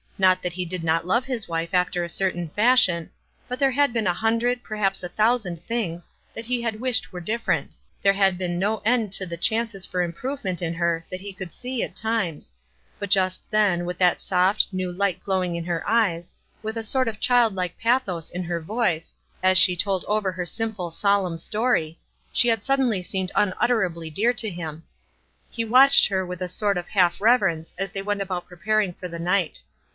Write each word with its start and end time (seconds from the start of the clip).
Not 0.17 0.43
that 0.43 0.53
he 0.53 0.65
did 0.65 0.83
not 0.83 1.05
love 1.05 1.25
his 1.25 1.47
wife 1.47 1.73
after 1.73 2.03
a 2.03 2.09
certain 2.09 2.49
fashion; 2.49 3.09
but 3.47 3.57
there 3.57 3.71
had 3.71 3.91
been 3.91 4.05
a 4.05 4.13
hundred, 4.13 4.63
perhaps 4.63 5.03
a 5.03 5.09
thou 5.15 5.37
sand 5.37 5.63
things, 5.63 6.09
that 6.35 6.45
he 6.45 6.61
had 6.61 6.79
wished 6.79 7.11
were 7.11 7.19
different. 7.19 7.75
There 8.03 8.13
had 8.13 8.37
been 8.37 8.59
no 8.59 8.79
end 8.83 9.11
to 9.13 9.25
the 9.25 9.37
chances 9.37 9.85
for 9.85 10.01
im 10.01 10.13
provement 10.13 10.61
in 10.61 10.75
her 10.75 11.05
that 11.11 11.21
he 11.21 11.33
could 11.33 11.51
see 11.51 11.81
at 11.81 11.95
times; 11.95 12.53
but 12.99 13.09
just 13.09 13.43
then, 13.49 13.83
with 13.83 13.97
that 13.99 14.21
soft, 14.21 14.67
new 14.71 14.91
light 14.91 15.23
glowing 15.23 15.55
iu 15.55 15.63
her 15.65 15.87
eyes, 15.89 16.33
with 16.61 16.77
a 16.77 16.83
sort 16.83 17.07
of 17.07 17.19
child 17.19 17.53
like 17.55 17.77
pathos 17.79 18.29
in 18.29 18.43
her 18.43 18.61
voice, 18.61 19.15
as 19.43 19.57
she 19.57 19.75
told 19.75 20.05
over 20.07 20.31
her 20.31 20.45
simple, 20.45 20.91
solemn 20.91 21.35
Btory, 21.35 21.95
she 22.33 22.47
had 22.47 22.63
suddenly 22.63 23.01
seemed 23.03 23.31
unutterably 23.35 24.09
346 24.09 24.15
WISE 24.15 24.17
AND 24.17 24.67
OTHERWISE. 24.67 24.67
dear 24.67 24.67
to 24.67 24.77
him. 24.77 24.83
He 25.49 25.65
watched 25.71 26.07
her 26.09 26.25
with 26.25 26.41
a 26.41 26.47
sort 26.49 26.77
of 26.77 26.87
half 26.89 27.19
reverence 27.21 27.73
as 27.77 27.91
they 27.91 28.01
went 28.03 28.21
about 28.21 28.47
preparing 28.47 28.93
for 28.93 29.07
the 29.07 29.19
nisjht. 29.19 29.63